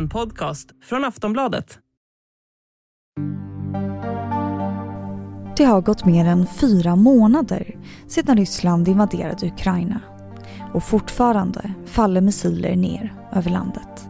En 0.00 0.08
podcast 0.08 0.70
från 0.82 1.04
Aftonbladet. 1.04 1.78
Det 5.56 5.64
har 5.64 5.80
gått 5.80 6.04
mer 6.04 6.24
än 6.24 6.46
fyra 6.46 6.96
månader 6.96 7.78
sedan 8.06 8.36
Ryssland 8.36 8.88
invaderade 8.88 9.46
Ukraina 9.46 10.00
och 10.74 10.84
fortfarande 10.84 11.74
faller 11.86 12.20
missiler 12.20 12.76
ner 12.76 13.14
över 13.32 13.50
landet. 13.50 14.08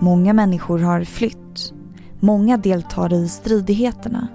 Många 0.00 0.32
människor 0.32 0.78
har 0.78 1.04
flytt, 1.04 1.72
många 2.20 2.56
deltar 2.56 3.12
i 3.12 3.28
stridigheterna 3.28 4.28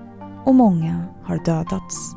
och 0.45 0.55
många 0.55 1.05
har 1.23 1.45
dödats. 1.45 2.15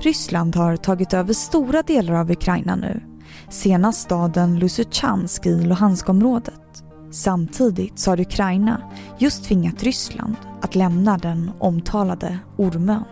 Ryssland 0.00 0.56
har 0.56 0.76
tagit 0.76 1.14
över 1.14 1.32
stora 1.32 1.82
delar 1.82 2.14
av 2.14 2.30
Ukraina 2.30 2.76
nu, 2.76 3.02
senast 3.48 4.00
staden 4.00 4.58
Lysychansk 4.58 5.46
i 5.46 5.62
Luhanskområdet. 5.62 6.84
Samtidigt 7.10 7.98
så 7.98 8.10
har 8.10 8.20
Ukraina 8.20 8.82
just 9.18 9.44
tvingat 9.44 9.82
Ryssland 9.82 10.36
att 10.62 10.74
lämna 10.74 11.18
den 11.18 11.50
omtalade 11.58 12.38
Ormön. 12.56 13.04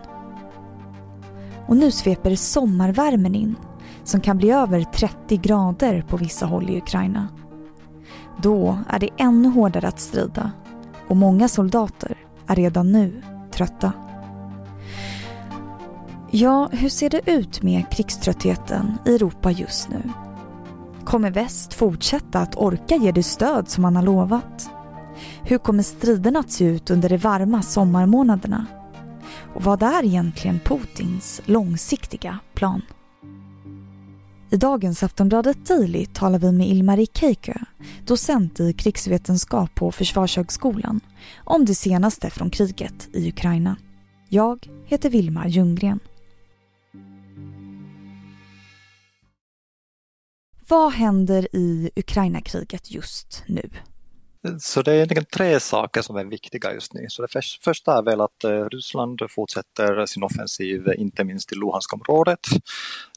Och 1.67 1.77
nu 1.77 1.91
sveper 1.91 2.35
sommarvärmen 2.35 3.35
in 3.35 3.55
som 4.03 4.21
kan 4.21 4.37
bli 4.37 4.51
över 4.51 4.83
30 4.83 5.37
grader 5.37 6.01
på 6.01 6.17
vissa 6.17 6.45
håll 6.45 6.69
i 6.69 6.77
Ukraina. 6.77 7.27
Då 8.41 8.77
är 8.89 8.99
det 8.99 9.09
ännu 9.17 9.49
hårdare 9.49 9.87
att 9.87 9.99
strida 9.99 10.51
och 11.07 11.17
många 11.17 11.47
soldater 11.47 12.17
är 12.47 12.55
redan 12.55 12.91
nu 12.91 13.21
trötta. 13.51 13.91
Ja, 16.31 16.69
hur 16.71 16.89
ser 16.89 17.09
det 17.09 17.21
ut 17.31 17.63
med 17.63 17.89
krigströttheten 17.91 18.97
i 19.05 19.15
Europa 19.15 19.51
just 19.51 19.89
nu? 19.89 20.01
Kommer 21.05 21.31
väst 21.31 21.73
fortsätta 21.73 22.39
att 22.39 22.55
orka 22.55 22.95
ge 22.95 23.11
det 23.11 23.23
stöd 23.23 23.69
som 23.69 23.81
man 23.81 23.95
har 23.95 24.03
lovat? 24.03 24.69
Hur 25.43 25.57
kommer 25.57 25.83
striderna 25.83 26.39
att 26.39 26.51
se 26.51 26.65
ut 26.65 26.89
under 26.89 27.09
de 27.09 27.17
varma 27.17 27.61
sommarmånaderna? 27.61 28.65
Och 29.55 29.63
vad 29.63 29.83
är 29.83 30.05
egentligen 30.05 30.59
Putins 30.59 31.41
långsiktiga 31.45 32.39
plan? 32.53 32.81
I 34.49 34.57
dagens 34.57 35.03
Aftonbladet 35.03 35.65
Daily 35.65 36.05
talar 36.05 36.39
vi 36.39 36.51
med 36.51 36.67
Ilmari 36.67 37.07
Keikö, 37.13 37.53
docent 38.05 38.59
i 38.59 38.73
krigsvetenskap 38.73 39.75
på 39.75 39.91
Försvarshögskolan, 39.91 40.99
om 41.43 41.65
det 41.65 41.75
senaste 41.75 42.29
från 42.29 42.49
kriget 42.49 43.09
i 43.13 43.29
Ukraina. 43.29 43.75
Jag 44.29 44.67
heter 44.85 45.09
Vilma 45.09 45.47
Ljunggren. 45.47 45.99
Vad 50.69 50.93
händer 50.93 51.55
i 51.55 51.89
Ukraina-kriget 51.95 52.91
just 52.91 53.43
nu? 53.47 53.69
Så 54.59 54.81
det 54.81 54.91
är 54.91 54.95
egentligen 54.95 55.25
tre 55.25 55.59
saker 55.59 56.01
som 56.01 56.15
är 56.15 56.25
viktiga 56.25 56.73
just 56.73 56.93
nu. 56.93 57.05
Så 57.09 57.21
det 57.21 57.41
första 57.63 57.97
är 57.97 58.01
väl 58.01 58.21
att 58.21 58.43
eh, 58.43 58.65
Ryssland 58.65 59.21
fortsätter 59.29 60.05
sin 60.05 60.23
offensiv, 60.23 60.87
eh, 60.87 61.01
inte 61.01 61.23
minst 61.23 61.51
i 61.51 61.55
Luhanskområdet, 61.55 62.39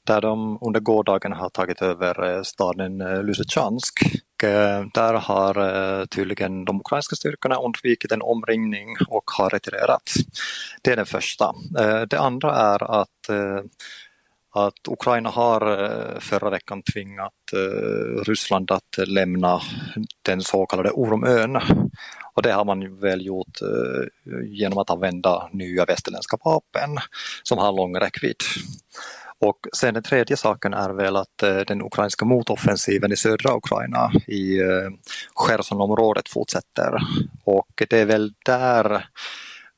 där 0.04 0.20
de 0.20 0.58
under 0.60 0.80
gårdagen 0.80 1.32
har 1.32 1.48
tagit 1.48 1.82
över 1.82 2.36
eh, 2.36 2.42
staden 2.42 2.98
Lysychansk. 3.26 4.00
Där 4.94 5.14
har 5.14 6.06
tydligen 6.06 6.64
de 6.64 6.80
ukrainska 6.80 7.16
styrkorna 7.16 7.56
undvikit 7.56 8.12
en 8.12 8.22
omringning 8.22 8.96
och 9.08 9.30
har 9.38 9.50
retirerat. 9.50 10.12
Det 10.82 10.92
är 10.92 10.96
det 10.96 11.04
första. 11.04 11.54
Det 12.10 12.18
andra 12.18 12.54
är 12.54 13.00
att 13.00 13.30
att 14.52 14.88
Ukraina 14.88 15.30
har 15.30 15.84
eh, 15.84 16.20
förra 16.20 16.50
veckan 16.50 16.82
tvingat 16.82 17.32
eh, 17.52 18.24
Ryssland 18.24 18.70
att 18.70 19.08
lämna 19.08 19.60
den 20.22 20.40
så 20.40 20.66
kallade 20.66 20.90
Ormön. 20.90 21.56
Och 22.34 22.42
det 22.42 22.52
har 22.52 22.64
man 22.64 23.00
väl 23.00 23.26
gjort 23.26 23.62
eh, 23.62 24.06
genom 24.44 24.78
att 24.78 24.90
använda 24.90 25.48
nya 25.52 25.84
västerländska 25.84 26.36
vapen 26.44 26.98
som 27.42 27.58
har 27.58 27.72
lång 27.72 27.96
räckvidd. 27.96 28.36
Och 29.38 29.58
sen 29.76 29.94
den 29.94 30.02
tredje 30.02 30.36
saken 30.36 30.74
är 30.74 30.90
väl 30.90 31.16
att 31.16 31.38
den 31.66 31.82
ukrainska 31.82 32.24
motoffensiven 32.24 33.12
i 33.12 33.16
södra 33.16 33.56
Ukraina 33.56 34.12
i 34.26 34.60
Chersonområdet 35.34 36.28
fortsätter. 36.28 36.98
Och 37.44 37.82
det 37.88 37.98
är 37.98 38.04
väl 38.04 38.32
där 38.44 39.06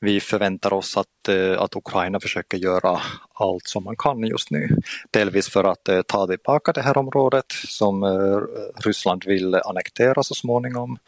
vi 0.02 0.20
förväntar 0.20 0.72
oss 0.72 0.96
att, 0.96 1.28
eh, 1.28 1.62
att 1.62 1.76
Ukraina 1.76 2.20
försöker 2.20 2.58
göra 2.58 3.00
allt 3.34 3.66
som 3.66 3.84
man 3.84 3.96
kan 3.96 4.24
just 4.26 4.50
nu. 4.50 4.76
Delvis 5.10 5.48
för 5.48 5.64
att 5.64 5.88
eh, 5.88 6.02
ta 6.02 6.26
tillbaka 6.26 6.72
det 6.72 6.82
här 6.82 6.98
området 6.98 7.44
som 7.68 8.02
eh, 8.02 8.38
Ryssland 8.84 9.24
vill 9.26 9.54
annektera 9.54 10.22
så 10.22 10.34
småningom 10.34 10.98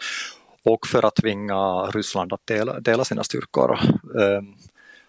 och 0.65 0.87
för 0.87 1.05
att 1.05 1.15
tvinga 1.15 1.87
Ryssland 1.87 2.33
att 2.33 2.47
dela, 2.47 2.81
dela 2.81 3.05
sina 3.05 3.25
styrkor 3.25 3.79
ehm, 4.21 4.55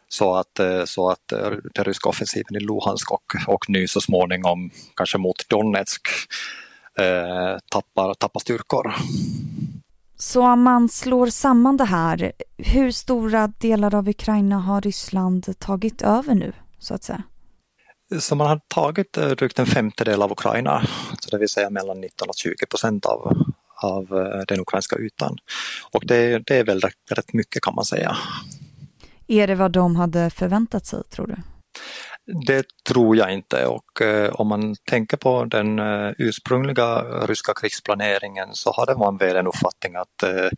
så 0.08 0.36
att, 0.36 0.60
så 0.86 1.10
att 1.10 1.28
den 1.74 1.86
ryska 1.86 2.10
offensiven 2.10 2.56
i 2.56 2.60
Luhansk 2.60 3.12
och, 3.12 3.34
och 3.48 3.70
nu 3.70 3.88
så 3.88 4.02
småningom 4.02 4.70
kanske 4.96 5.18
mot 5.18 5.50
Donetsk 5.50 6.08
tappar, 7.70 8.14
tappar 8.14 8.40
styrkor. 8.40 8.94
Så 10.18 10.48
om 10.48 10.62
man 10.64 10.90
slår 10.90 11.28
samman 11.28 11.78
det 11.78 11.86
här, 11.86 12.32
hur 12.58 12.92
stora 12.92 13.48
delar 13.48 13.96
av 13.96 14.10
Ukraina 14.10 14.60
har 14.60 14.82
Ryssland 14.82 15.60
tagit 15.60 16.02
över 16.02 16.36
nu, 16.36 16.54
så 16.80 16.94
att 16.94 17.04
säga? 17.04 17.24
Så 18.20 18.36
man 18.36 18.48
har 18.48 18.62
tagit 18.68 19.18
eh, 19.18 19.30
drygt 19.30 19.60
en 19.60 19.66
femtedel 19.66 20.22
av 20.22 20.32
Ukraina, 20.32 20.88
så 21.20 21.30
det 21.30 21.38
vill 21.38 21.50
säga 21.50 21.70
mellan 21.70 22.02
19 22.02 22.30
och 22.30 22.36
20 22.36 22.66
procent 22.70 23.06
av, 23.06 23.38
av 23.84 24.04
eh, 24.04 24.42
den 24.48 24.60
ukrainska 24.60 24.98
ytan. 24.98 25.38
Och 25.92 26.06
det, 26.06 26.40
det 26.40 26.56
är 26.58 26.64
väl 26.64 26.82
rätt, 26.82 26.94
rätt 27.12 27.34
mycket 27.34 27.64
kan 27.64 27.76
man 27.76 27.86
säga. 27.86 28.18
Är 29.28 29.48
det 29.48 29.56
vad 29.56 29.72
de 29.72 29.96
hade 29.96 30.30
förväntat 30.30 30.86
sig, 30.86 31.04
tror 31.04 31.28
du? 31.28 31.36
Det 32.28 32.66
tror 32.90 33.18
jag 33.18 33.34
inte 33.34 33.66
och 33.66 34.02
eh, 34.02 34.30
om 34.30 34.48
man 34.48 34.76
tänker 34.90 35.18
på 35.18 35.46
den 35.46 35.80
eh, 35.80 36.12
ursprungliga 36.18 37.02
ryska 37.02 37.54
krigsplaneringen 37.54 38.48
så 38.52 38.74
hade 38.78 38.96
man 38.96 39.18
väl 39.18 39.36
en 39.36 39.48
uppfattning 39.48 39.96
att 39.96 40.24
eh, 40.24 40.50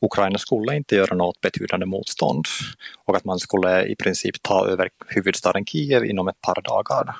Ukraina 0.00 0.38
skulle 0.38 0.76
inte 0.76 0.96
göra 0.96 1.14
något 1.14 1.40
betydande 1.40 1.86
motstånd 1.86 2.44
och 3.04 3.16
att 3.16 3.24
man 3.24 3.38
skulle 3.38 3.86
i 3.86 3.96
princip 3.96 4.42
ta 4.42 4.66
över 4.66 4.88
huvudstaden 5.06 5.66
Kiev 5.66 6.04
inom 6.04 6.28
ett 6.28 6.40
par 6.40 6.62
dagar. 6.62 7.16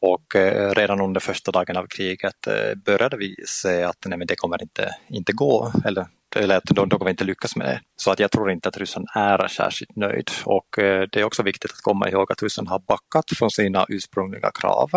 Och 0.00 0.36
eh, 0.36 0.74
redan 0.74 1.00
under 1.00 1.20
första 1.20 1.50
dagen 1.50 1.76
av 1.76 1.86
kriget 1.86 2.46
eh, 2.46 2.74
började 2.84 3.16
vi 3.16 3.36
se 3.46 3.82
att 3.82 4.06
nej, 4.06 4.18
men 4.18 4.26
det 4.26 4.36
kommer 4.36 4.62
inte, 4.62 4.90
inte 5.08 5.32
gå, 5.32 5.72
eller 5.84 6.06
eller 6.36 6.56
att 6.56 6.64
de, 6.64 6.88
de 6.88 6.98
kommer 6.98 7.10
inte 7.10 7.24
lyckas 7.24 7.56
med 7.56 7.66
det. 7.66 7.80
Så 7.96 8.10
att 8.10 8.18
jag 8.18 8.30
tror 8.30 8.50
inte 8.50 8.68
att 8.68 8.76
Ryssland 8.76 9.08
är 9.14 9.48
särskilt 9.48 9.96
nöjd 9.96 10.30
och 10.44 10.78
eh, 10.78 11.06
det 11.12 11.20
är 11.20 11.24
också 11.24 11.42
viktigt 11.42 11.70
att 11.70 11.80
komma 11.80 12.08
ihåg 12.08 12.32
att 12.32 12.42
Ryssland 12.42 12.68
har 12.68 12.78
backat 12.78 13.24
från 13.36 13.50
sina 13.50 13.86
ursprungliga 13.88 14.50
krav. 14.50 14.90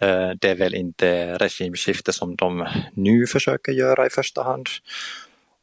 Eh, 0.00 0.30
det 0.40 0.50
är 0.50 0.54
väl 0.54 0.74
inte 0.74 1.38
regimskifte 1.38 2.12
som 2.12 2.36
de 2.36 2.68
nu 2.92 3.26
försöker 3.26 3.72
göra 3.72 4.06
i 4.06 4.10
första 4.10 4.42
hand. 4.42 4.66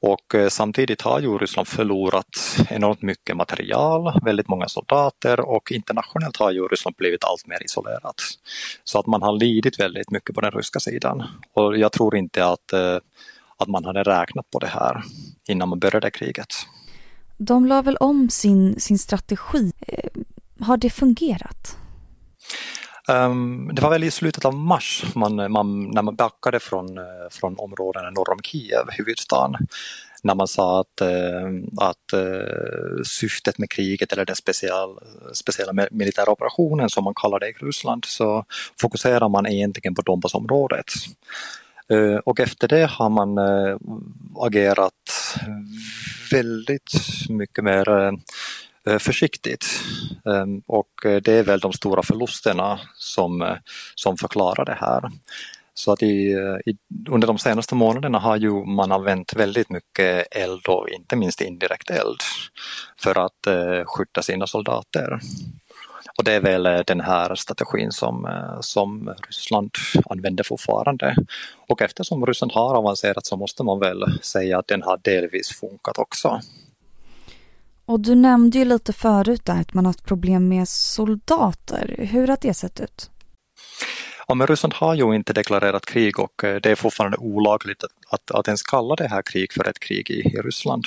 Och 0.01 0.35
eh, 0.35 0.49
samtidigt 0.49 1.01
har 1.01 1.19
ju 1.19 1.37
Ryssland 1.37 1.67
förlorat 1.67 2.57
enormt 2.69 3.01
mycket 3.01 3.37
material, 3.37 4.19
väldigt 4.25 4.47
många 4.47 4.67
soldater 4.67 5.39
och 5.39 5.71
internationellt 5.71 6.37
har 6.37 6.51
ju 6.51 6.67
Ryssland 6.67 6.95
blivit 6.95 7.23
allt 7.23 7.47
mer 7.47 7.63
isolerat. 7.65 8.15
Så 8.83 8.99
att 8.99 9.07
man 9.07 9.21
har 9.21 9.33
lidit 9.33 9.79
väldigt 9.79 10.11
mycket 10.11 10.35
på 10.35 10.41
den 10.41 10.51
ryska 10.51 10.79
sidan. 10.79 11.23
Och 11.53 11.77
jag 11.77 11.91
tror 11.91 12.15
inte 12.15 12.45
att 12.45 12.73
att 13.57 13.67
man 13.67 13.85
hade 13.85 14.03
räknat 14.03 14.49
på 14.49 14.59
det 14.59 14.67
här 14.67 15.03
innan 15.47 15.69
man 15.69 15.79
började 15.79 16.11
kriget. 16.11 16.47
De 17.37 17.65
la 17.65 17.81
väl 17.81 17.97
om 17.97 18.29
sin, 18.29 18.79
sin 18.79 18.99
strategi. 18.99 19.71
Eh, 19.87 20.09
har 20.59 20.77
det 20.77 20.89
fungerat? 20.89 21.77
Um, 23.07 23.71
det 23.73 23.81
var 23.81 23.89
väl 23.89 24.03
i 24.03 24.11
slutet 24.11 24.45
av 24.45 24.53
mars 24.53 25.05
man, 25.15 25.51
man, 25.51 25.89
när 25.89 26.01
man 26.01 26.15
backade 26.15 26.59
från, 26.59 26.97
eh, 26.97 27.03
från 27.31 27.55
områdena 27.57 28.09
norr 28.09 28.31
om 28.31 28.39
Kiev, 28.43 28.85
huvudstaden, 28.91 29.67
när 30.23 30.35
man 30.35 30.47
sa 30.47 30.79
att, 30.79 31.01
uh, 31.01 31.63
att 31.77 32.13
syftet 33.07 33.57
med 33.57 33.69
kriget 33.69 34.13
eller 34.13 34.25
den 34.25 34.35
special, 34.35 34.99
speciella 35.33 35.87
militära 35.91 36.31
operationen 36.31 36.89
som 36.89 37.03
man 37.03 37.13
kallar 37.15 37.39
det 37.39 37.49
i 37.49 37.53
Ryssland 37.53 38.05
så 38.05 38.45
fokuserar 38.81 39.29
man 39.29 39.47
egentligen 39.47 39.95
på 39.95 40.01
Donbassområdet. 40.01 40.85
Eh, 41.91 42.17
och 42.17 42.39
efter 42.39 42.67
det 42.67 42.85
har 42.85 43.09
man 43.09 43.37
eh, 43.37 43.77
agerat 44.39 44.93
väldigt 46.31 46.91
mycket 47.29 47.63
mer 47.63 47.89
eh, 48.87 48.97
försiktigt. 48.97 49.65
Ehm, 50.25 50.61
och 50.67 50.91
det 51.03 51.27
är 51.27 51.43
väl 51.43 51.59
de 51.59 51.73
stora 51.73 52.03
förlusterna 52.03 52.79
som, 52.93 53.57
som 53.95 54.17
förklarar 54.17 54.65
det 54.65 54.77
här. 54.79 55.11
Så 55.73 55.91
att 55.91 56.03
i, 56.03 56.35
i, 56.65 56.77
under 57.09 57.27
de 57.27 57.37
senaste 57.37 57.75
månaderna 57.75 58.19
har 58.19 58.37
ju 58.37 58.51
man 58.51 58.91
använt 58.91 59.35
väldigt 59.35 59.69
mycket 59.69 60.27
eld 60.31 60.67
och 60.67 60.89
inte 60.89 61.15
minst 61.15 61.41
indirekt 61.41 61.89
eld 61.89 62.19
för 62.99 63.25
att 63.25 63.47
eh, 63.47 63.85
skydda 63.85 64.21
sina 64.21 64.47
soldater. 64.47 65.19
Och 66.17 66.23
det 66.23 66.33
är 66.33 66.41
väl 66.41 66.83
den 66.87 67.01
här 67.01 67.35
strategin 67.35 67.91
som, 67.91 68.27
som 68.61 69.13
Ryssland 69.27 69.71
använder 70.09 70.43
fortfarande. 70.43 71.15
Och 71.67 71.81
eftersom 71.81 72.25
Ryssland 72.25 72.51
har 72.51 72.75
avancerat 72.75 73.25
så 73.25 73.37
måste 73.37 73.63
man 73.63 73.79
väl 73.79 74.19
säga 74.21 74.59
att 74.59 74.67
den 74.67 74.81
har 74.81 74.99
delvis 75.03 75.59
funkat 75.59 75.97
också. 75.97 76.41
Och 77.85 77.99
du 77.99 78.15
nämnde 78.15 78.57
ju 78.57 78.65
lite 78.65 78.93
förut 78.93 79.45
där 79.45 79.61
att 79.61 79.73
man 79.73 79.85
haft 79.85 80.05
problem 80.05 80.47
med 80.47 80.67
soldater. 80.67 81.95
Hur 81.97 82.27
har 82.27 82.37
det 82.41 82.53
sett 82.53 82.79
ut? 82.79 83.09
Ja, 84.27 84.35
men 84.35 84.47
Ryssland 84.47 84.73
har 84.73 84.95
ju 84.95 85.15
inte 85.15 85.33
deklarerat 85.33 85.85
krig 85.85 86.19
och 86.19 86.43
eh, 86.43 86.55
det 86.55 86.71
är 86.71 86.75
fortfarande 86.75 87.17
olagligt 87.17 87.83
att, 87.83 87.91
att, 88.09 88.31
att 88.31 88.47
ens 88.47 88.61
kalla 88.61 88.95
det 88.95 89.07
här 89.07 89.21
krig 89.21 89.53
för 89.53 89.69
ett 89.69 89.79
krig 89.79 90.09
i, 90.09 90.19
i 90.19 90.41
Ryssland. 90.41 90.85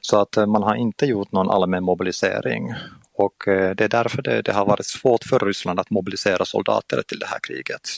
Så 0.00 0.20
att 0.20 0.36
eh, 0.36 0.46
man 0.46 0.62
har 0.62 0.74
inte 0.74 1.06
gjort 1.06 1.32
någon 1.32 1.50
allmän 1.50 1.84
mobilisering 1.84 2.74
och 3.20 3.48
eh, 3.48 3.74
det 3.74 3.84
är 3.84 3.88
därför 3.88 4.22
det, 4.22 4.42
det 4.42 4.52
har 4.52 4.66
varit 4.66 4.86
svårt 4.86 5.24
för 5.24 5.38
Ryssland 5.38 5.80
att 5.80 5.90
mobilisera 5.90 6.44
soldater 6.44 7.02
till 7.02 7.18
det 7.18 7.26
här 7.26 7.38
kriget. 7.42 7.88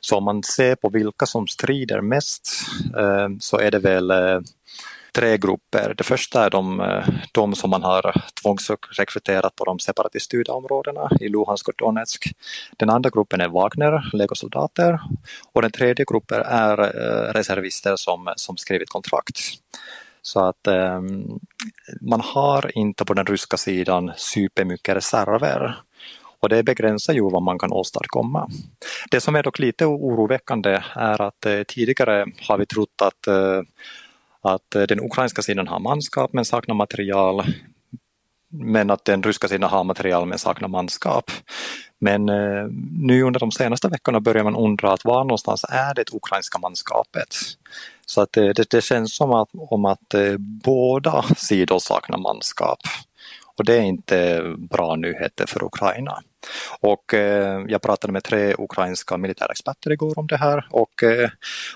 Så 0.00 0.16
om 0.16 0.24
man 0.24 0.42
ser 0.42 0.74
på 0.74 0.88
vilka 0.88 1.26
som 1.26 1.46
strider 1.46 2.00
mest 2.00 2.48
eh, 2.98 3.28
så 3.40 3.58
är 3.58 3.70
det 3.70 3.78
väl 3.78 4.10
eh, 4.10 4.40
tre 5.14 5.36
grupper. 5.36 5.94
Det 5.96 6.04
första 6.04 6.44
är 6.44 6.50
de, 6.50 6.82
de 7.32 7.54
som 7.54 7.70
man 7.70 7.82
har 7.82 8.22
tvångsrekryterat 8.42 9.56
på 9.56 9.64
de 9.64 9.78
separatiststyrda 9.78 10.52
områdena 10.52 11.10
i 11.20 11.28
Luhansk 11.28 11.68
och 11.68 11.74
Donetsk. 11.78 12.24
Den 12.76 12.90
andra 12.90 13.10
gruppen 13.10 13.40
är 13.40 13.48
Wagner, 13.48 14.10
legosoldater 14.12 15.00
och 15.52 15.62
den 15.62 15.70
tredje 15.70 16.04
gruppen 16.04 16.42
är 16.46 16.76
reservister 17.32 17.96
som, 17.96 18.32
som 18.36 18.56
skrivit 18.56 18.88
kontrakt. 18.88 19.40
Så 20.26 20.40
att 20.40 20.66
eh, 20.66 21.00
man 22.00 22.20
har 22.20 22.78
inte 22.78 23.04
på 23.04 23.14
den 23.14 23.26
ryska 23.26 23.56
sidan 23.56 24.12
supermycket 24.16 24.96
reserver 24.96 25.76
och 26.40 26.48
det 26.48 26.62
begränsar 26.62 27.12
ju 27.12 27.30
vad 27.30 27.42
man 27.42 27.58
kan 27.58 27.72
åstadkomma. 27.72 28.50
Det 29.10 29.20
som 29.20 29.36
är 29.36 29.42
dock 29.42 29.58
lite 29.58 29.86
oroväckande 29.86 30.82
är 30.94 31.22
att 31.22 31.46
eh, 31.46 31.62
tidigare 31.62 32.26
har 32.48 32.58
vi 32.58 32.66
trott 32.66 33.02
att 33.02 33.26
eh, 33.26 33.62
att 34.42 34.70
den 34.70 35.00
ukrainska 35.00 35.42
sidan 35.42 35.68
har 35.68 35.80
manskap 35.80 36.32
men 36.32 36.44
saknar 36.44 36.74
material 36.74 37.44
men 38.48 38.90
att 38.90 39.04
den 39.04 39.22
ryska 39.22 39.48
sidan 39.48 39.70
har 39.70 39.84
material 39.84 40.26
men 40.26 40.38
saknar 40.38 40.68
manskap. 40.68 41.30
Men 42.04 42.28
eh, 42.28 42.66
nu 42.92 43.22
under 43.22 43.40
de 43.40 43.50
senaste 43.52 43.88
veckorna 43.88 44.20
börjar 44.20 44.44
man 44.44 44.56
undra 44.56 44.92
att 44.92 45.04
var 45.04 45.24
någonstans 45.24 45.64
är 45.68 45.94
det 45.94 46.14
ukrainska 46.14 46.58
manskapet? 46.58 47.28
Så 48.06 48.20
att 48.20 48.32
det, 48.32 48.52
det, 48.52 48.70
det 48.70 48.84
känns 48.84 49.16
som 49.16 49.32
att, 49.32 49.48
om 49.52 49.84
att 49.84 50.14
eh, 50.14 50.36
båda 50.38 51.22
sidor 51.36 51.78
saknar 51.78 52.18
manskap. 52.18 52.78
Och 53.56 53.64
det 53.64 53.74
är 53.74 53.82
inte 53.82 54.42
bra 54.56 54.96
nyheter 54.96 55.46
för 55.46 55.64
Ukraina. 55.64 56.22
Och 56.80 57.14
eh, 57.14 57.64
jag 57.68 57.82
pratade 57.82 58.12
med 58.12 58.24
tre 58.24 58.54
ukrainska 58.58 59.16
militärexperter 59.16 59.92
igår 59.92 60.18
om 60.18 60.26
det 60.26 60.36
här 60.36 60.66
och 60.70 61.02
eh, 61.02 61.30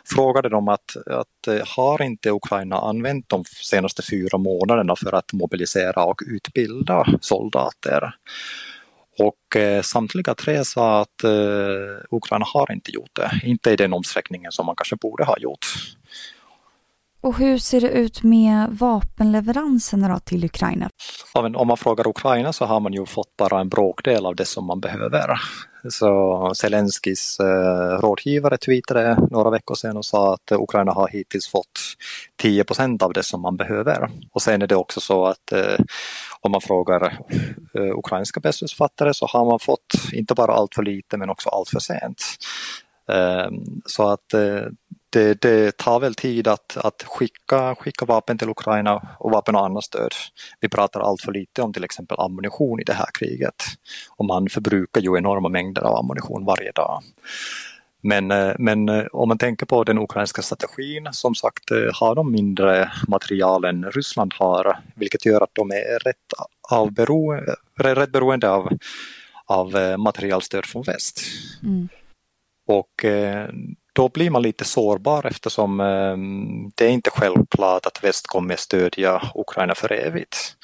frågade 0.05 0.49
dem 0.49 0.69
att, 0.69 0.97
att 1.07 1.47
eh, 1.49 1.67
har 1.77 2.03
inte 2.03 2.31
Ukraina 2.31 2.77
använt 2.77 3.29
de 3.29 3.45
senaste 3.45 4.03
fyra 4.03 4.39
månaderna 4.39 4.97
för 4.97 5.13
att 5.13 5.33
mobilisera 5.33 6.05
och 6.05 6.21
utbilda 6.27 7.07
soldater? 7.21 8.15
Och 9.19 9.57
eh, 9.57 9.83
samtliga 9.83 10.35
tre 10.35 10.65
sa 10.65 11.01
att 11.01 11.25
eh, 11.25 11.31
Ukraina 12.11 12.45
har 12.45 12.73
inte 12.73 12.91
gjort 12.91 13.11
det, 13.13 13.41
inte 13.43 13.71
i 13.71 13.77
den 13.77 13.93
omsträckningen 13.93 14.53
som 14.53 14.67
man 14.67 14.77
kanske 14.77 14.97
borde 14.97 15.25
ha 15.25 15.39
gjort. 15.39 15.67
Och 17.21 17.39
hur 17.39 17.59
ser 17.59 17.81
det 17.81 17.89
ut 17.89 18.23
med 18.23 18.69
vapenleveranserna 18.71 20.09
då 20.09 20.19
till 20.19 20.45
Ukraina? 20.45 20.91
Ja, 21.35 21.43
men 21.43 21.57
om 21.57 21.67
man 21.69 21.77
frågar 21.77 22.09
Ukraina 22.09 22.53
så 22.53 22.65
har 22.65 22.81
man 22.81 22.93
ju 22.93 23.07
fått 23.07 23.37
bara 23.37 23.61
en 23.61 23.69
bråkdel 23.69 24.27
av 24.27 24.37
det 24.37 24.45
som 24.45 24.67
man 24.67 24.81
behöver. 24.81 25.41
Så 25.91 26.53
Zelenskyjs 26.55 27.41
eh, 27.41 28.01
rådgivare 28.01 28.57
tweetade 28.57 29.19
några 29.31 29.51
veckor 29.51 29.75
sedan 29.75 29.97
och 29.97 30.05
sa 30.05 30.35
att 30.35 30.53
Ukraina 30.53 30.93
har 30.93 31.09
hittills 31.09 31.49
fått 31.49 31.81
10 32.37 32.65
procent 32.65 33.03
av 33.03 33.13
det 33.13 33.23
som 33.23 33.43
man 33.43 33.57
behöver. 33.57 34.11
Och 34.33 34.43
sen 34.43 34.63
är 34.63 34.67
det 34.67 34.77
också 34.77 35.01
så 35.01 35.27
att 35.27 35.53
eh, 35.53 35.85
om 36.41 36.53
man 36.53 36.61
frågar 36.61 37.19
eh, 37.75 37.99
ukrainska 37.99 38.41
beslutsfattare 38.41 39.15
så 39.15 39.27
har 39.27 39.45
man 39.45 39.59
fått 39.59 39.95
inte 40.13 40.35
bara 40.35 40.53
allt 40.53 40.75
för 40.75 40.83
lite 40.83 41.17
men 41.17 41.31
också 41.31 41.49
allt 41.49 41.69
för 41.69 41.81
sent. 41.81 42.23
Eh, 43.13 43.51
så 43.87 44.09
att 44.09 44.35
eh, 44.35 44.63
det, 45.11 45.41
det, 45.41 45.77
tar 45.77 46.01
väl 46.01 46.15
tid 46.15 46.49
att, 46.49 46.77
att 46.77 47.03
skicka, 47.03 47.75
skicka 47.75 48.05
vapen 48.05 48.39
till 48.39 48.51
Ukraina 48.51 49.17
och 49.19 49.31
vapen 49.31 49.55
och 49.55 49.65
annat 49.65 49.85
stöd. 49.85 50.13
Vi 50.61 50.69
pratar 50.69 51.01
allt 51.01 51.23
för 51.23 51.33
lite 51.33 51.63
om 51.63 51.73
till 51.73 51.85
exempel 51.85 52.21
ammunition 52.21 52.81
i 52.81 52.85
det 52.85 52.93
här 52.93 53.09
kriget. 53.15 53.65
Och 54.17 54.25
man 54.25 54.49
förbrukar 54.49 55.01
ju 55.01 55.17
enorma 55.19 55.49
mängder 55.49 55.83
av 55.83 55.97
ammunition 55.97 56.45
varje 56.45 56.73
dag. 56.73 57.03
Men, 58.03 58.31
eh, 58.31 58.55
men 58.59 58.89
eh, 58.89 59.07
om 59.13 59.29
man 59.29 59.39
tänker 59.39 59.67
på 59.67 59.85
den 59.85 59.99
ukrainska 59.99 60.43
strategin, 60.43 61.09
som 61.13 61.35
sagt 61.35 61.71
eh, 61.71 61.91
har 61.95 62.15
de 62.15 62.33
mindre 62.33 62.93
material 63.09 63.65
än 63.65 63.91
Ryssland 63.91 64.35
har, 64.37 64.79
vilket 64.95 65.27
gör 65.27 65.41
att 65.41 65.55
de 65.55 65.71
är 65.71 65.99
rätt, 65.99 66.17
avbero, 66.71 67.41
rätt 67.77 68.13
beroende 68.13 68.51
av, 68.51 68.69
av 69.47 69.99
materialstöd 69.99 70.67
från 70.67 70.83
väst. 70.83 71.21
Mm. 71.63 71.89
Och 72.67 73.05
då 73.99 74.09
blir 74.09 74.31
man 74.31 74.43
lite 74.43 74.65
sårbar 74.65 75.27
eftersom 75.27 75.81
ehm, 75.81 76.71
det 76.75 76.85
är 76.85 76.91
inte 76.91 77.11
självklart 77.11 77.87
att 77.87 78.05
väst 78.05 78.27
kommer 78.27 78.57
stödja 78.57 79.23
Ukraina 79.35 79.75
för 79.75 79.93
evigt. 79.93 80.57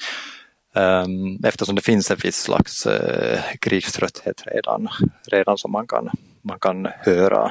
Ehm, 0.74 1.44
eftersom 1.44 1.74
det 1.74 1.82
finns 1.82 2.10
en 2.10 2.16
viss 2.22 2.36
slags 2.36 2.86
eh, 2.86 3.40
krigströtthet 3.60 4.42
redan, 4.46 4.88
redan 5.30 5.58
som 5.58 5.72
man 5.72 5.86
kan, 5.86 6.10
man 6.42 6.58
kan 6.58 6.88
höra 7.00 7.50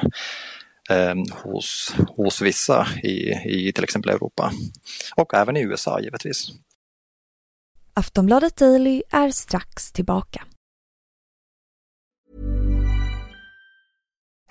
ehm, 0.90 1.24
hos, 1.42 1.94
hos 2.16 2.42
vissa 2.42 2.86
i, 3.02 3.32
i 3.44 3.72
till 3.72 3.84
exempel 3.84 4.10
Europa 4.10 4.52
och 5.16 5.34
även 5.34 5.56
i 5.56 5.60
USA 5.60 6.00
givetvis. 6.00 6.48
Aftonbladet 7.94 8.56
Daily 8.56 9.02
är 9.10 9.30
strax 9.30 9.92
tillbaka. 9.92 10.44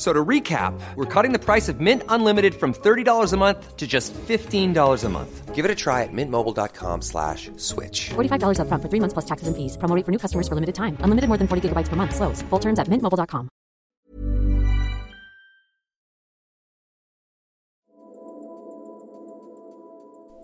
So 0.00 0.14
to 0.14 0.24
recap, 0.24 0.72
we're 0.96 1.04
cutting 1.04 1.32
the 1.32 1.38
price 1.38 1.68
of 1.68 1.78
Mint 1.78 2.02
Unlimited 2.08 2.54
from 2.54 2.72
$30 2.72 3.34
a 3.34 3.36
month 3.36 3.76
to 3.76 3.86
just 3.86 4.14
$15 4.14 5.04
a 5.04 5.08
month. 5.10 5.54
Give 5.54 5.66
it 5.66 5.70
a 5.70 5.74
try 5.74 6.04
at 6.04 6.08
mintmobile.com 6.10 7.02
slash 7.02 7.50
switch. 7.58 8.08
$45 8.08 8.60
up 8.60 8.68
front 8.68 8.82
for 8.82 8.88
three 8.88 9.00
months 9.00 9.12
plus 9.12 9.26
taxes 9.26 9.48
and 9.48 9.56
fees. 9.56 9.76
Promoting 9.76 10.04
for 10.04 10.10
new 10.10 10.18
customers 10.18 10.48
for 10.48 10.54
limited 10.54 10.74
time. 10.74 10.96
Unlimited 11.00 11.28
more 11.28 11.36
than 11.36 11.46
40 11.46 11.68
gigabytes 11.68 11.90
per 11.90 11.96
month. 11.96 12.14
Slows. 12.14 12.40
Full 12.48 12.58
terms 12.60 12.78
at 12.78 12.88
mintmobile.com. 12.88 13.48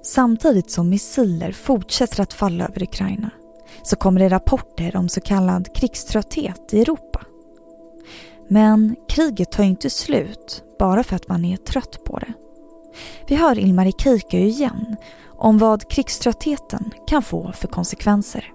Samtidigt 0.02 0.70
som 0.70 0.88
missiler 0.88 1.52
fortsätter 1.52 2.22
att 2.22 2.32
falla 2.32 2.64
över 2.64 2.82
Ukraina 2.82 3.30
så 3.82 3.96
kommer 3.96 4.20
det 4.20 4.28
rapporter 4.28 4.96
om 4.96 5.08
så 5.08 5.20
kallad 5.20 5.74
krigströtthet 5.74 6.74
i 6.74 6.80
Europa. 6.80 7.26
Men 8.48 8.96
kriget 9.08 9.52
tar 9.52 9.62
ju 9.62 9.70
inte 9.70 9.90
slut 9.90 10.62
bara 10.78 11.04
för 11.04 11.16
att 11.16 11.28
man 11.28 11.44
är 11.44 11.56
trött 11.56 12.04
på 12.04 12.18
det. 12.18 12.32
Vi 13.26 13.36
hör 13.36 13.58
Ilmari 13.58 13.92
Keikö 13.98 14.36
igen 14.36 14.96
om 15.26 15.58
vad 15.58 15.90
krigströttheten 15.90 16.92
kan 17.06 17.22
få 17.22 17.52
för 17.52 17.68
konsekvenser. 17.68 18.52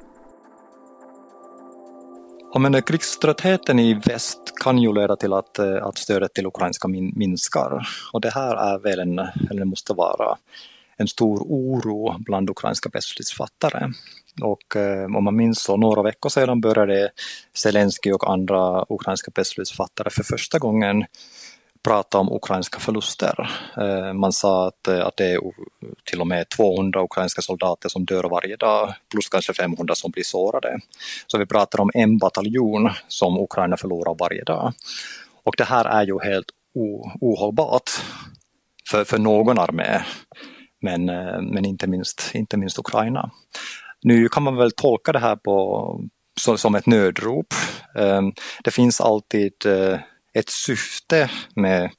Ja, 2.53 2.59
men 2.59 2.75
eh, 2.75 2.81
krigströttheten 2.81 3.79
i 3.79 3.93
väst 3.93 4.39
kan 4.63 4.77
ju 4.77 4.93
leda 4.93 5.15
till 5.15 5.33
att, 5.33 5.59
eh, 5.59 5.85
att 5.85 5.97
stödet 5.97 6.33
till 6.33 6.45
ukrainska 6.45 6.87
minskar. 6.87 7.87
Och 8.13 8.21
det 8.21 8.29
här 8.29 8.55
är 8.55 8.79
väl 8.79 8.99
en, 8.99 9.19
eller 9.19 9.65
måste 9.65 9.93
vara, 9.93 10.37
en 10.97 11.07
stor 11.07 11.37
oro 11.39 12.15
bland 12.19 12.49
ukrainska 12.49 12.89
beslutsfattare. 12.89 13.91
Och 14.41 14.75
eh, 14.75 15.03
om 15.03 15.23
man 15.23 15.35
minns 15.35 15.63
så 15.63 15.77
några 15.77 16.01
veckor 16.01 16.29
sedan 16.29 16.61
började 16.61 17.09
Zelensky 17.53 18.11
och 18.11 18.31
andra 18.31 18.85
ukrainska 18.89 19.31
beslutsfattare 19.35 20.09
för 20.09 20.23
första 20.23 20.59
gången 20.59 21.05
prata 21.83 22.17
om 22.17 22.31
ukrainska 22.31 22.79
förluster. 22.79 23.49
Eh, 23.77 24.13
man 24.13 24.33
sa 24.33 24.67
att, 24.67 24.87
eh, 24.87 25.05
att 25.05 25.17
det 25.17 25.31
är 25.31 25.39
till 26.03 26.21
och 26.21 26.27
med 26.27 26.49
200 26.49 27.03
ukrainska 27.03 27.41
soldater 27.41 27.89
som 27.89 28.05
dör 28.05 28.23
varje 28.23 28.55
dag 28.55 28.93
plus 29.11 29.29
kanske 29.29 29.53
500 29.53 29.95
som 29.95 30.11
blir 30.11 30.23
sårade. 30.23 30.79
Så 31.27 31.37
vi 31.37 31.45
pratar 31.45 31.79
om 31.79 31.91
en 31.93 32.17
bataljon 32.17 32.89
som 33.07 33.37
Ukraina 33.37 33.77
förlorar 33.77 34.15
varje 34.19 34.43
dag. 34.43 34.73
Och 35.43 35.55
det 35.57 35.63
här 35.63 35.85
är 35.85 36.05
ju 36.05 36.19
helt 36.19 36.47
ohållbart 37.21 37.89
för, 38.89 39.03
för 39.03 39.17
någon 39.17 39.59
armé, 39.59 40.01
men, 40.81 41.09
eh, 41.09 41.41
men 41.41 41.65
inte, 41.65 41.87
minst, 41.87 42.31
inte 42.33 42.57
minst 42.57 42.79
Ukraina. 42.79 43.31
Nu 44.03 44.29
kan 44.29 44.43
man 44.43 44.55
väl 44.55 44.71
tolka 44.71 45.11
det 45.11 45.19
här 45.19 45.35
på, 45.35 46.01
som 46.57 46.75
ett 46.75 46.85
nödrop. 46.85 47.53
Ehm, 47.95 48.33
det 48.63 48.71
finns 48.71 49.01
alltid 49.01 49.53
eh, 49.65 49.99
ett 50.33 50.49
syfte 50.49 51.29
med 51.55 51.91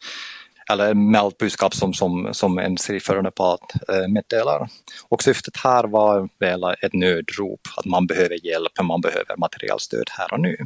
eller 0.71 0.95
med 0.95 1.21
allt 1.21 1.39
budskap 1.39 1.75
som, 1.75 1.95
som, 1.95 2.29
som 2.33 2.59
en 2.59 2.79
skrivförande 2.79 3.31
part 3.31 3.73
eh, 3.89 4.09
meddelar. 4.09 4.69
Och 5.09 5.23
syftet 5.23 5.57
här 5.57 5.85
var 5.85 6.29
väl 6.39 6.65
ett 6.65 6.95
nödrop, 6.95 7.61
att 7.77 7.85
man 7.85 8.07
behöver 8.07 8.47
hjälp, 8.47 8.73
man 8.83 9.01
behöver 9.01 9.37
materialstöd 9.37 10.11
här 10.11 10.33
och 10.33 10.41
nu. 10.41 10.57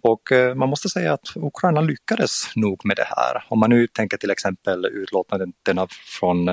Och 0.00 0.32
eh, 0.32 0.54
man 0.54 0.68
måste 0.68 0.88
säga 0.88 1.12
att 1.12 1.36
Ukraina 1.36 1.80
lyckades 1.80 2.56
nog 2.56 2.86
med 2.86 2.96
det 2.96 3.06
här. 3.16 3.44
Om 3.48 3.60
man 3.60 3.70
nu 3.70 3.86
tänker 3.86 4.16
till 4.16 4.30
exempel 4.30 4.86
utlåtandena 4.86 5.86
från 6.20 6.50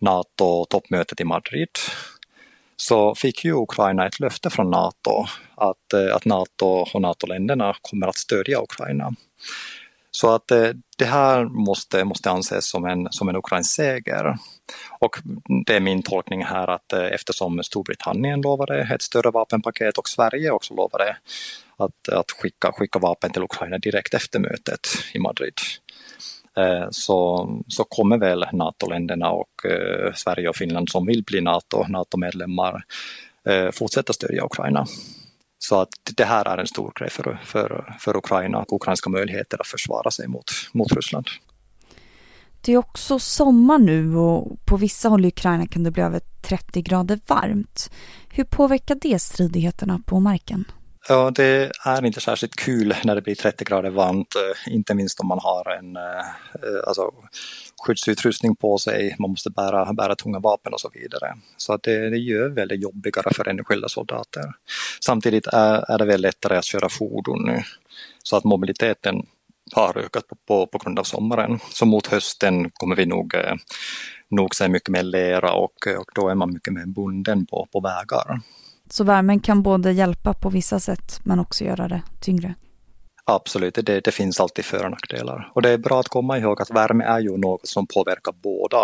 NATO-toppmötet 0.00 1.20
i 1.20 1.24
Madrid 1.24 1.68
så 2.80 3.14
fick 3.14 3.44
ju 3.44 3.52
Ukraina 3.52 4.06
ett 4.06 4.20
löfte 4.20 4.50
från 4.50 4.70
NATO 4.70 5.26
att, 5.54 5.92
eh, 5.92 6.16
att 6.16 6.24
NATO 6.24 6.66
och 6.66 7.02
NATO-länderna 7.02 7.74
kommer 7.82 8.06
att 8.06 8.16
stödja 8.16 8.62
Ukraina. 8.62 9.14
Så 10.10 10.34
att 10.34 10.50
eh, 10.50 10.70
det 10.98 11.04
här 11.04 11.44
måste, 11.44 12.04
måste 12.04 12.30
anses 12.30 12.68
som 12.70 12.84
en, 12.84 13.08
som 13.10 13.28
en 13.28 13.36
ukrainsk 13.36 13.74
seger. 13.74 14.38
Och 15.00 15.16
det 15.66 15.76
är 15.76 15.80
min 15.80 16.02
tolkning 16.02 16.44
här 16.44 16.68
att 16.68 16.92
eh, 16.92 17.04
eftersom 17.04 17.62
Storbritannien 17.62 18.40
lovade 18.40 18.88
ett 18.94 19.02
större 19.02 19.30
vapenpaket 19.30 19.98
och 19.98 20.08
Sverige 20.08 20.50
också 20.50 20.74
lovade 20.74 21.16
att, 21.76 22.08
att 22.08 22.30
skicka, 22.30 22.72
skicka 22.72 22.98
vapen 22.98 23.30
till 23.30 23.42
Ukraina 23.42 23.78
direkt 23.78 24.14
efter 24.14 24.38
mötet 24.38 24.80
i 25.14 25.18
Madrid 25.18 25.54
Eh, 26.58 26.86
så, 26.90 27.48
så 27.68 27.84
kommer 27.84 28.18
väl 28.18 28.44
NATO-länderna 28.52 29.30
och 29.30 29.66
eh, 29.66 30.12
Sverige 30.14 30.48
och 30.48 30.56
Finland 30.56 30.88
som 30.90 31.06
vill 31.06 31.24
bli 31.24 31.40
NATO, 31.40 31.84
NATO-medlemmar 31.88 32.82
eh, 33.48 33.70
fortsätta 33.70 34.12
stödja 34.12 34.44
Ukraina. 34.44 34.86
Så 35.58 35.80
att 35.80 35.88
det 36.16 36.24
här 36.24 36.48
är 36.48 36.58
en 36.58 36.66
stor 36.66 36.92
grej 36.98 37.10
för, 37.10 37.40
för, 37.44 37.96
för 38.00 38.16
Ukraina 38.16 38.58
och 38.58 38.72
ukrainska 38.72 39.10
möjligheter 39.10 39.60
att 39.60 39.66
försvara 39.66 40.10
sig 40.10 40.28
mot, 40.28 40.50
mot 40.72 40.92
Ryssland. 40.92 41.26
Det 42.60 42.72
är 42.72 42.76
också 42.76 43.18
sommar 43.18 43.78
nu 43.78 44.16
och 44.16 44.58
på 44.64 44.76
vissa 44.76 45.08
håll 45.08 45.24
i 45.24 45.28
Ukraina 45.28 45.66
kan 45.66 45.82
det 45.84 45.90
bli 45.90 46.02
över 46.02 46.20
30 46.48 46.82
grader 46.82 47.20
varmt. 47.26 47.90
Hur 48.30 48.44
påverkar 48.44 48.98
det 49.02 49.18
stridigheterna 49.18 50.00
på 50.06 50.20
marken? 50.20 50.64
Ja, 51.10 51.30
det 51.30 51.70
är 51.84 52.06
inte 52.06 52.20
särskilt 52.20 52.56
kul 52.56 52.94
när 53.04 53.14
det 53.14 53.22
blir 53.22 53.34
30 53.34 53.64
grader 53.64 53.90
varmt, 53.90 54.34
eh, 54.34 54.74
inte 54.74 54.94
minst 54.94 55.20
om 55.20 55.26
man 55.26 55.38
har 55.42 55.70
en 55.78 55.96
eh, 55.96 56.18
eh, 56.54 56.86
alltså, 56.86 57.10
skyddsutrustning 57.82 58.56
på 58.56 58.78
sig, 58.78 59.16
man 59.18 59.30
måste 59.30 59.50
bära, 59.50 59.92
bära 59.92 60.14
tunga 60.14 60.38
vapen 60.38 60.72
och 60.72 60.80
så 60.80 60.90
vidare. 60.94 61.36
Så 61.56 61.72
att 61.72 61.82
det, 61.82 62.10
det 62.10 62.16
gör 62.16 62.48
väldigt 62.48 62.82
jobbigare 62.82 63.34
för 63.34 63.48
enskilda 63.48 63.88
soldater. 63.88 64.44
Samtidigt 65.00 65.46
är, 65.46 65.90
är 65.90 65.98
det 65.98 66.04
väl 66.04 66.20
lättare 66.20 66.56
att 66.56 66.64
köra 66.64 66.88
fordon 66.88 67.46
nu, 67.46 67.62
så 68.22 68.36
att 68.36 68.44
mobiliteten 68.44 69.26
har 69.72 69.98
ökat 69.98 70.26
på, 70.28 70.36
på, 70.46 70.66
på 70.66 70.78
grund 70.78 70.98
av 70.98 71.04
sommaren. 71.04 71.58
Så 71.70 71.86
mot 71.86 72.06
hösten 72.06 72.70
kommer 72.70 72.96
vi 72.96 73.06
nog, 73.06 73.34
nog 74.30 74.54
se 74.54 74.68
mycket 74.68 74.88
mer 74.88 75.02
lera 75.02 75.52
och, 75.52 75.86
och 75.98 76.10
då 76.14 76.28
är 76.28 76.34
man 76.34 76.52
mycket 76.52 76.72
mer 76.72 76.86
bunden 76.86 77.46
på, 77.46 77.68
på 77.72 77.80
vägar. 77.80 78.40
Så 78.90 79.04
värmen 79.04 79.40
kan 79.40 79.62
både 79.62 79.92
hjälpa 79.92 80.34
på 80.34 80.50
vissa 80.50 80.80
sätt 80.80 81.20
men 81.22 81.38
också 81.38 81.64
göra 81.64 81.88
det 81.88 82.02
tyngre? 82.20 82.54
Absolut, 83.24 83.74
det, 83.74 84.00
det 84.00 84.10
finns 84.12 84.40
alltid 84.40 84.64
för 84.64 84.84
och 84.84 84.90
nackdelar. 84.90 85.50
Och 85.54 85.62
det 85.62 85.70
är 85.70 85.78
bra 85.78 86.00
att 86.00 86.08
komma 86.08 86.38
ihåg 86.38 86.62
att 86.62 86.70
värme 86.70 87.04
är 87.04 87.20
ju 87.20 87.36
något 87.36 87.68
som 87.68 87.86
påverkar 87.86 88.32
båda, 88.42 88.80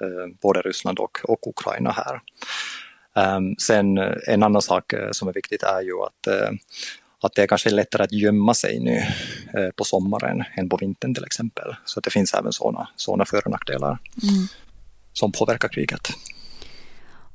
eh, 0.00 0.36
både 0.42 0.60
Ryssland 0.60 0.98
och, 0.98 1.18
och 1.24 1.46
Ukraina 1.46 1.90
här. 1.90 2.20
Um, 3.36 3.56
sen 3.58 3.98
eh, 3.98 4.12
en 4.26 4.42
annan 4.42 4.62
sak 4.62 4.92
eh, 4.92 5.08
som 5.10 5.28
är 5.28 5.32
viktigt 5.32 5.62
är 5.62 5.80
ju 5.82 5.92
att, 6.02 6.34
uh, 6.34 6.58
att 7.22 7.34
det 7.34 7.42
är 7.42 7.46
kanske 7.46 7.70
lättare 7.70 8.02
att 8.02 8.12
gömma 8.12 8.54
sig 8.54 8.78
nu 8.80 8.96
uh, 9.60 9.70
på 9.70 9.84
sommaren 9.84 10.44
än 10.56 10.68
på 10.68 10.76
vintern 10.76 11.14
till 11.14 11.24
exempel. 11.24 11.76
Så 11.84 12.00
det 12.00 12.10
finns 12.10 12.34
även 12.34 12.52
sådana 12.52 12.88
såna 12.96 13.24
för 13.24 13.44
och 13.44 13.50
nackdelar 13.50 13.98
mm. 14.22 14.46
som 15.12 15.32
påverkar 15.32 15.68
kriget. 15.68 16.08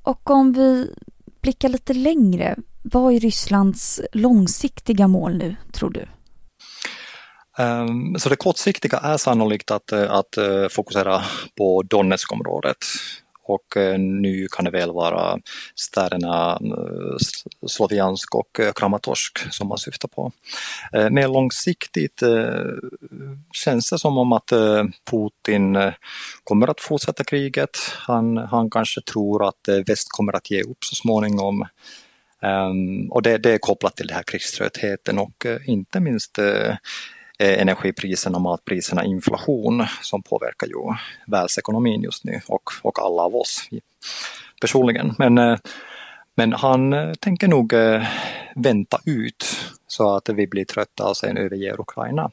Och 0.03 0.29
om 0.29 0.53
vi 0.53 0.95
Blicka 1.41 1.67
lite 1.67 1.93
längre, 1.93 2.55
vad 2.83 3.13
är 3.13 3.19
Rysslands 3.19 4.01
långsiktiga 4.13 5.07
mål 5.07 5.38
nu, 5.38 5.55
tror 5.74 5.89
du? 5.89 6.07
Ehm, 7.57 8.19
så 8.19 8.29
det 8.29 8.36
kortsiktiga 8.36 8.98
är 8.98 9.17
sannolikt 9.17 9.71
att, 9.71 9.91
eh, 9.91 10.12
att 10.12 10.38
eh, 10.38 10.67
fokusera 10.71 11.21
på 11.57 11.83
Donetskområdet. 11.83 12.77
Och 13.51 13.77
eh, 13.77 14.00
nu 14.00 14.48
kan 14.51 14.65
det 14.65 14.72
väl 14.72 14.91
vara 14.91 15.39
städerna 15.75 16.60
eh, 16.62 17.17
Sloviansk 17.67 18.36
och 18.36 18.60
eh, 18.60 18.72
Kramatorsk 18.74 19.53
som 19.53 19.67
man 19.67 19.77
syftar 19.77 20.08
på. 20.08 20.31
Mer 21.12 21.27
långsiktigt 21.27 22.24
känns 23.51 23.89
det 23.89 24.00
som 24.00 24.17
om 24.17 24.31
att 24.34 24.51
Putin 25.12 25.91
kommer 26.43 26.67
att 26.67 26.81
fortsätta 26.81 27.24
kriget. 27.24 27.77
Han, 27.98 28.38
han 28.38 28.70
kanske 28.70 29.01
tror 29.01 29.48
att 29.48 29.70
väst 29.88 30.08
kommer 30.10 30.36
att 30.36 30.51
ge 30.51 30.62
upp 30.62 30.84
så 30.84 30.96
småningom. 30.96 31.65
Um, 32.43 33.12
och 33.12 33.22
det, 33.22 33.38
det, 33.38 33.53
är 33.53 33.58
kopplat 33.58 33.96
till 33.96 34.08
den 34.08 34.15
här 34.15 34.24
krigströttheten 34.24 35.20
och 35.20 35.46
inte 35.65 36.00
minst 36.00 36.39
Eh, 37.41 37.62
energipriserna, 37.62 38.39
matpriserna, 38.39 39.05
inflation 39.05 39.86
som 40.01 40.24
påverkar 40.24 40.67
ju 40.67 40.95
världsekonomin 41.27 42.01
just 42.01 42.24
nu 42.24 42.41
och, 42.48 42.63
och 42.81 43.00
alla 43.00 43.21
av 43.21 43.36
oss 43.36 43.69
personligen. 44.62 45.15
Men, 45.17 45.38
eh, 45.38 45.57
men 46.36 46.53
han 46.53 46.93
eh, 46.93 47.13
tänker 47.13 47.48
nog 47.48 47.74
vänta 48.55 49.00
ut 49.05 49.45
så 49.88 50.15
att 50.15 50.29
vi 50.29 50.48
blir 50.48 50.65
trötta 50.65 51.10
och 51.10 51.17
sen 51.17 51.38
överger 51.38 51.81
Ukraina. 51.81 52.31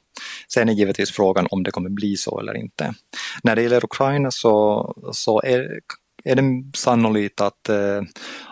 Sen 0.48 0.68
är 0.68 0.72
givetvis 0.72 1.10
frågan 1.10 1.46
om 1.50 1.62
det 1.62 1.70
kommer 1.70 1.90
bli 1.90 2.16
så 2.16 2.40
eller 2.40 2.56
inte. 2.56 2.94
När 3.42 3.56
det 3.56 3.62
gäller 3.62 3.84
Ukraina 3.84 4.30
så, 4.30 4.94
så 5.12 5.42
är, 5.42 5.80
är 6.24 6.34
det 6.34 6.78
sannolikt 6.78 7.40
att, 7.40 7.70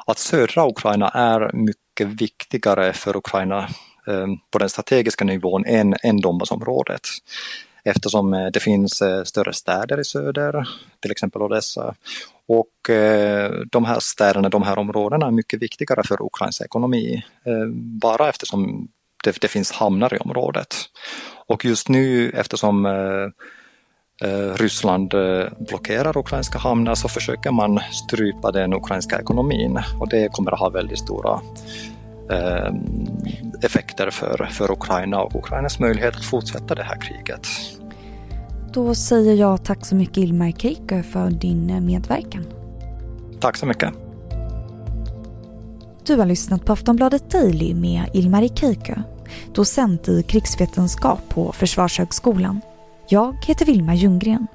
att 0.06 0.18
södra 0.18 0.68
Ukraina 0.68 1.08
är 1.08 1.52
mycket 1.52 2.06
viktigare 2.06 2.92
för 2.92 3.16
Ukraina 3.16 3.68
Eh, 4.06 4.26
på 4.50 4.58
den 4.58 4.68
strategiska 4.68 5.24
nivån 5.24 5.64
än, 5.66 5.94
än 6.02 6.20
Donbassområdet. 6.20 7.00
Eftersom 7.84 8.34
eh, 8.34 8.46
det 8.46 8.60
finns 8.60 9.02
eh, 9.02 9.24
större 9.24 9.52
städer 9.52 10.00
i 10.00 10.04
söder, 10.04 10.68
till 11.00 11.10
exempel 11.10 11.42
Odessa. 11.42 11.94
Och 12.48 12.70
de 13.70 13.84
här 13.84 14.00
städerna, 14.00 14.48
de 14.48 14.62
här 14.62 14.78
områdena 14.78 15.26
är 15.26 15.30
mycket 15.30 15.62
viktigare 15.62 16.02
för 16.04 16.22
Ukrains 16.22 16.60
ekonomi. 16.60 17.22
Bara 18.00 18.28
eftersom 18.28 18.88
det, 19.24 19.40
det 19.40 19.48
finns 19.48 19.72
hamnar 19.72 20.14
i 20.14 20.18
området. 20.18 20.74
Och 21.46 21.64
just 21.64 21.88
nu 21.88 22.30
eftersom 22.30 22.88
Ryssland 24.54 25.14
blockerar 25.68 26.18
ukrainska 26.18 26.58
hamnar 26.58 26.94
så 26.94 27.08
försöker 27.08 27.50
man 27.50 27.80
strypa 28.06 28.52
den 28.52 28.74
ukrainska 28.74 29.18
ekonomin 29.20 29.80
och 30.00 30.08
det 30.08 30.32
kommer 30.32 30.52
att 30.52 30.60
ha 30.60 30.68
väldigt 30.68 30.98
stora 30.98 31.40
effekter 33.62 34.10
för, 34.10 34.48
för 34.50 34.70
Ukraina 34.70 35.20
och 35.20 35.34
Ukrainas 35.34 35.78
möjlighet 35.78 36.16
att 36.16 36.24
fortsätta 36.24 36.74
det 36.74 36.82
här 36.82 37.00
kriget. 37.00 37.46
Då 38.72 38.94
säger 38.94 39.34
jag 39.34 39.64
tack 39.64 39.86
så 39.86 39.94
mycket 39.94 40.16
Ilmar 40.16 40.50
Keikö 40.50 41.02
för 41.02 41.30
din 41.30 41.86
medverkan. 41.86 42.44
Tack 43.40 43.56
så 43.56 43.66
mycket. 43.66 43.92
Du 46.06 46.16
har 46.16 46.26
lyssnat 46.26 46.64
på 46.64 46.72
Aftonbladet 46.72 47.30
Daily 47.30 47.74
med 47.74 48.10
Ilmar 48.12 48.48
Keikö, 48.48 48.94
docent 49.54 50.08
i 50.08 50.22
krigsvetenskap 50.22 51.20
på 51.28 51.52
Försvarshögskolan. 51.52 52.60
Jag 53.08 53.36
heter 53.44 53.66
Vilma 53.66 53.94
Ljunggren 53.94 54.46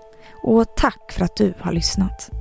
och 0.44 0.76
tack 0.76 1.12
för 1.12 1.26
att 1.26 1.36
du 1.36 1.54
har 1.60 1.72
lyssnat. 1.72 2.41